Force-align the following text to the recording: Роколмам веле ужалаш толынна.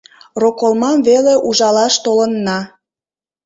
Роколмам 0.41 0.97
веле 1.07 1.33
ужалаш 1.47 1.95
толынна. 2.03 2.59